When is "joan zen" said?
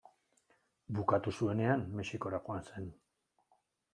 2.47-2.89